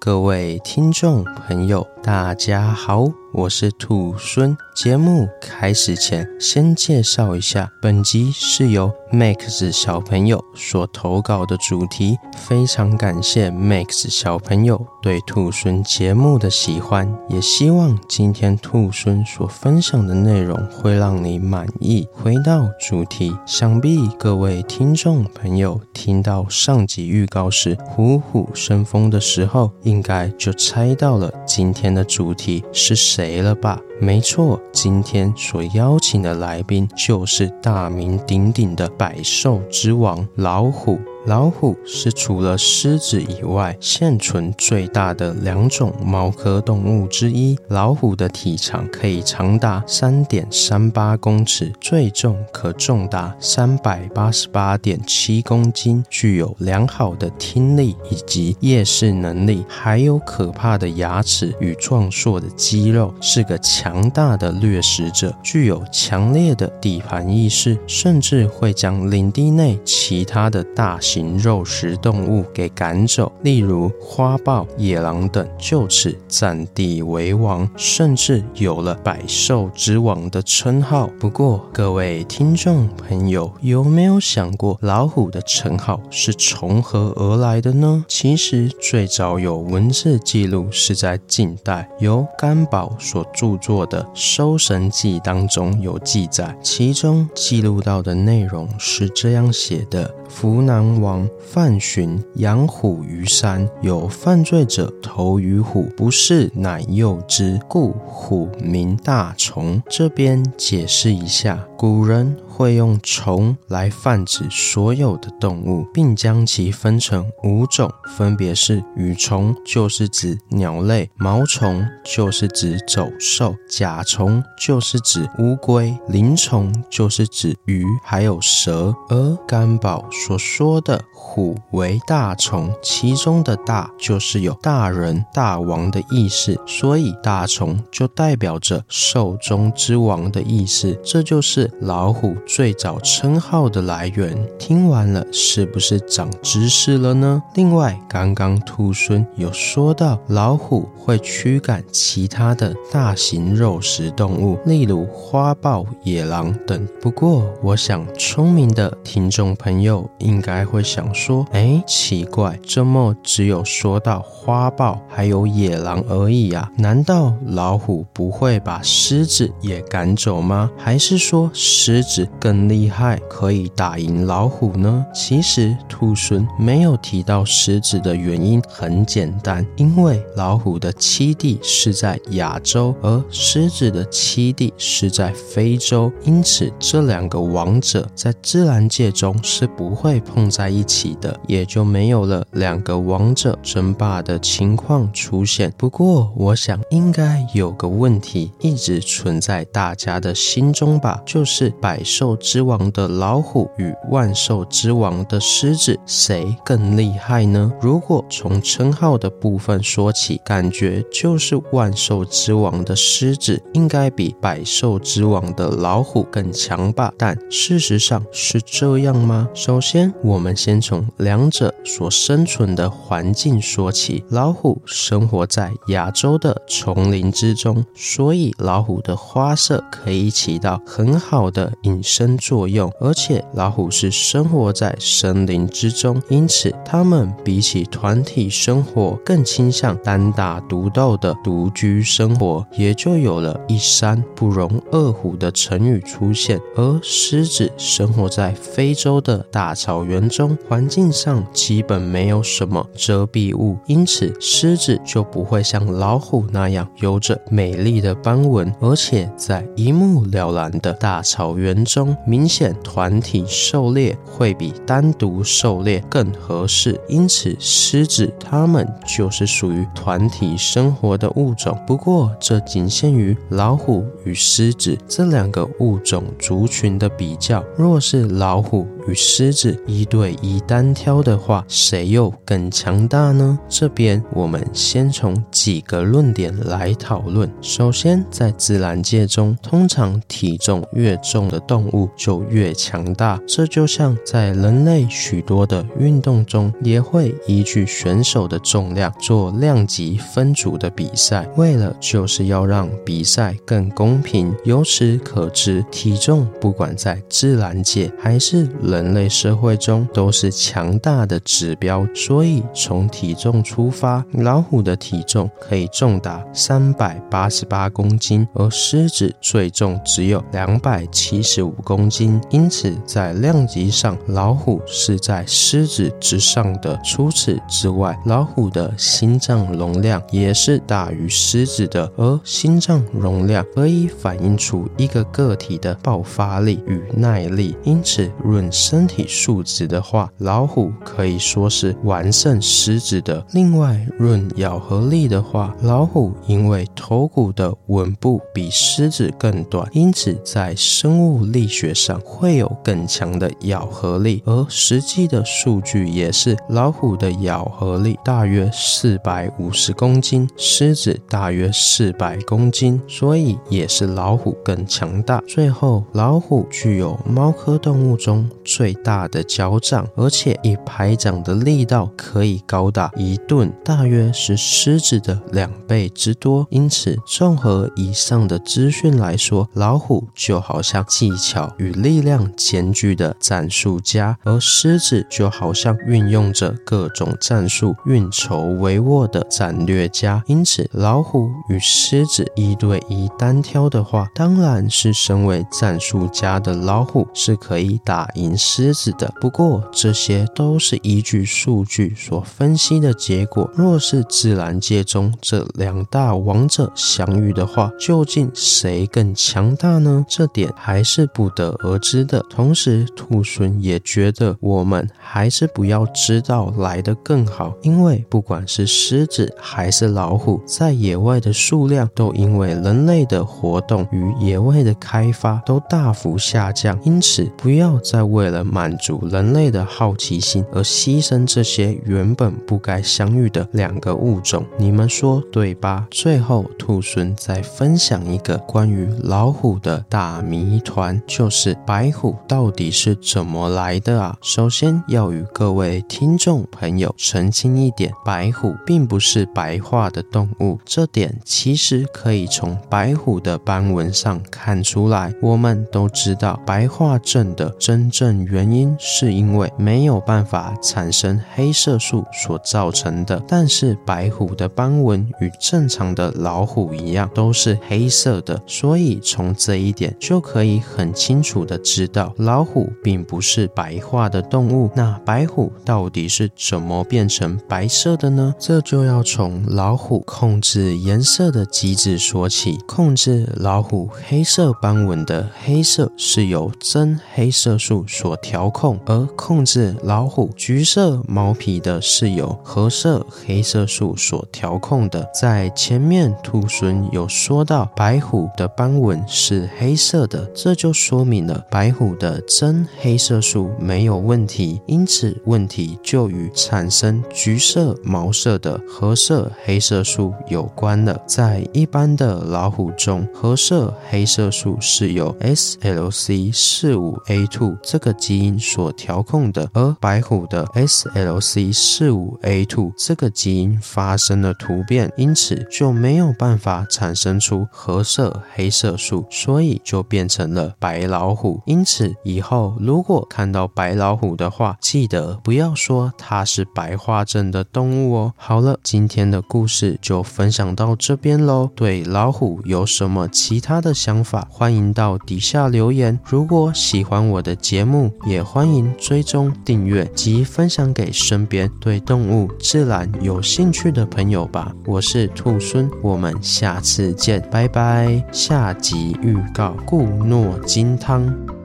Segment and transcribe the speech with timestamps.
[0.00, 4.56] 各位听众朋友，大家好，我是兔孙。
[4.72, 12.16] 节目开始前，先介绍一下，本集是由 Max 小朋友所投稿的主题。
[12.36, 22.06] 非常感谢 Max 小朋友对兔孙节目的喜欢，也希望今天兔孙所分享的内容会让你满意。
[22.12, 33.80] 回到主题，想必各位听众朋友听到上集预告时虎虎生风的时候，应该就猜到了今天的主题是谁了吧？
[33.98, 41.00] 没错，今天所邀请的来宾就是大名鼎鼎的百兽之王老虎。
[41.28, 47.54] 老虎是除了狮子以外现存最大的两种猫科动物之一。
[47.68, 81.08] 老虎的体长可以长达三点三八公尺，最重可重达三百八十八点七公斤，具有良好的听力以及夜视能力，还有可怕的牙齿与壮硕的肌肉，是个强大的掠食者，具有强烈的底盘意识，甚至会将领地内其他的大型肉食动物给赶走，例如花豹、野狼等，就此占地为王，甚至有了百兽之王的称号。
[81.18, 88.04] 不过，各位听众朋友，有没有想过老虎的称号是从何而来的呢？
[88.08, 100.14] 其实，最早有文字记录是在晋代，由甘宝所著作的《搜神记》当中有记载，其中记录到的内容是这样写的。
[100.28, 109.82] 扶南王范寻养虎于山，有犯罪者投于虎，不是乃诱之，故虎名大虫。
[109.88, 112.36] 这边解释一下，古人。
[112.58, 128.92] 会用虫来泛指所有的动物，并将其分成五种，分别是羽虫，就是指鸟类；毛虫就是指走兽；甲虫就是指乌龟；鳞虫就是指鱼，还有蛇。
[129.08, 140.98] 而甘宝所说的虎为大虫，其中的大就是有大人、大王的意思，所以大虫就代表着兽中之王的意思。
[141.04, 142.34] 这就是老虎。
[142.48, 147.42] 最早称号的来源，听完了是不是长知识了呢？
[147.54, 156.88] 另外，刚刚兔猻有说到老虎会驱赶其他的大型肉食动物，例如花豹、野狼等。
[157.02, 166.72] 不过，我想聪明的听众朋友应该会想说：哎，奇怪，这么只有说到花豹还有野狼而已啊？
[166.78, 170.70] 难道老虎不会把狮子也赶走吗？
[170.78, 172.26] 还是说狮子？
[172.40, 175.04] 更厉害，可以打赢老虎呢？
[175.14, 195.72] 其实兔孙没有提到狮子的原因很简单，因为老虎的栖地是在亚洲，而狮子的栖地是在非洲，因此这两个王者在自然界中是不会碰在一起的，也就没有了两个王者争霸的情况出现。
[195.76, 202.27] 不过，我想应该有个问题一直存在大家的心中吧，就是百兽。
[202.28, 207.72] 兽之王的老虎与万兽之王的狮子，谁更厉害呢？
[207.80, 217.10] 如果从称号的部分说起，感觉就是万兽之王的狮子应该比百兽之王的老虎更强吧？
[217.16, 219.48] 但事实上是这样吗？
[219.54, 224.22] 首先，我们先从两者所生存的环境说起。
[224.28, 232.17] 老虎生活在亚洲的丛林之中，所以老虎的花色可以起到很好的隐身。
[232.18, 246.60] 生作用，而且老虎是生活在森林之中，因此它们比起团体生活更倾向单打独斗的独居生活，也就有了一山不容二虎的成语出现。
[246.74, 262.07] 而狮子生活在非洲的大草原中，环境上基本没有什么遮蔽物，因此狮子就不会像老虎那样有着美丽的斑纹，而且在一目了然的大草原中。
[262.26, 267.00] 明显团体狩猎会比单独狩猎更合适。
[267.08, 271.76] 因此，狮子它们就是属于团体生活的物种。
[271.86, 277.64] 不过，这仅限于老虎与狮子这两个物种族群的比较。
[277.76, 283.58] 若是老虎与狮子一对一单挑的话，谁又更强大呢？
[283.66, 287.50] 这边我们先从几个论点来讨论。
[287.62, 293.40] 首先，在自然界中，通常体重越重的动物就越强大。
[293.46, 304.54] 这就像在人类许多的运动中，也会依据选手的重量做量级分组的比赛，为了就是要让比赛更公平。
[304.64, 312.04] 由此可知，体重不管在自然界还是人人类社会中，都是强大的指标。
[312.16, 322.40] 所以从体重出发，老虎的体重可以重达三百八十八公斤，而狮子最重只有两百七十五公斤。
[322.50, 327.00] 因此，在量级上，老虎是在狮子之上的。
[327.04, 337.76] 除此之外，老虎的心脏容量也是大于狮子的，而心脏容量可以反映出一个个体的爆发力与耐力。
[337.84, 343.44] 因此，论身体素质的话，老虎可以说是完胜狮子的。
[343.50, 354.42] 另外，论咬合力的话，老虎因为头骨的吻部比狮子更短，因此在生物力学上会有更强的咬合力。
[354.46, 365.42] 而实际的数据也是，老虎的咬合力大约四百五十公斤，狮子大约四百公斤，所以也是老虎更强大。
[365.48, 376.66] 最后，老虎具有猫科动物中最大的脚掌，而且一排掌的力道可以高达一吨，大约是狮子的两倍之多。
[376.68, 390.42] 因此，综合以上的资讯来说，老虎就好像技巧与力量兼具的战术家，而狮子就好像运用着各种战术、运筹帷幄的战略家。
[390.46, 399.32] 因此，老虎与狮子一对一单挑的话，当然是身为战术家的老虎是可以打赢狮子的。
[399.40, 403.70] 不过，这些都是依据数据所分析的结果。
[403.74, 410.26] 若是自然界中这两大王者相遇的话，究竟谁更强大呢？
[410.28, 412.44] 这点还是不得而知的。
[412.50, 426.98] 同时，兔猻也觉得我们还是不要知道来得更好，因为不管是狮子还是老虎，在野外的数量都因为人类的活动与野外的开发都大幅下降。
[427.04, 434.64] 因此，不要再为为了满足人类的好奇心而牺牲这些原本不该相遇的两个物种。
[434.78, 436.06] 你们说对吧？
[436.10, 444.34] 最后，兔孙再分享一个关于老虎的大谜团，就是白虎到底是怎么来的啊？
[444.40, 455.34] 首先要与各位听众朋友澄清一点，白虎并不是白化的动物，这点其实可以从白虎的斑纹上看出来。
[455.42, 463.42] 我们都知道，白化症的真正原因是因为没有办法产生黑色素所造成的。
[463.46, 474.90] 但是白虎的斑纹与正常的老虎一样，都是黑色的，所以从这一点就可以很清楚的知道，老虎并不是白化的动物。
[474.94, 478.54] 那白虎到底是怎么变成白色的呢？
[478.58, 482.78] 这就要从老虎控制颜色的机制说起。
[482.86, 495.26] 控制老虎黑色斑纹的黑色是由真黑色素所所调控，而控制老虎橘色毛皮的是由褐色黑色素所调控的。
[495.32, 511.18] 在前面兔猻有说到白虎的斑纹是黑色的，这就说明了白虎的真黑色素没有问题，因此问题就与产生橘色毛色的褐色黑色素有关了。
[511.24, 531.60] 在一般的老虎中，褐色黑色素是由 SLC 四五 A2 这个基因所调控的，而白虎的 SLC 四五 A2 这个基因发生了突变，因此就没有办法产生出褐色黑色素，所以就变成了白老虎。
[531.64, 538.32] 因此以后如果看到白老虎的话，记得不要说它是白化症的动物哦。
[538.36, 541.70] 好了，今天的故事就分享到这边喽。
[541.74, 546.18] 对老虎有什么其他的想法，欢迎到底下留言。
[546.24, 554.72] 如果喜欢我的节目，也欢迎追踪订阅及分享给身边对动物自然有兴趣的朋友吧。
[554.86, 558.24] 我是兔孙，我们下次见，拜拜。
[558.32, 561.57] 下集预告：固诺金汤。